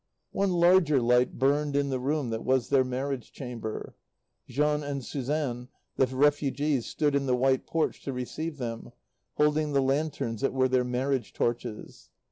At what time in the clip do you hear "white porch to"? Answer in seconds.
7.37-8.11